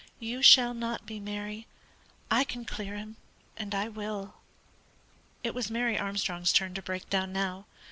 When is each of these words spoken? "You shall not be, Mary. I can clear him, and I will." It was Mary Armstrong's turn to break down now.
"You 0.19 0.41
shall 0.41 0.73
not 0.73 1.05
be, 1.05 1.19
Mary. 1.19 1.67
I 2.31 2.43
can 2.43 2.65
clear 2.65 2.95
him, 2.97 3.17
and 3.55 3.75
I 3.75 3.87
will." 3.87 4.33
It 5.43 5.53
was 5.53 5.69
Mary 5.69 5.95
Armstrong's 5.95 6.51
turn 6.51 6.73
to 6.73 6.81
break 6.81 7.07
down 7.11 7.31
now. 7.31 7.67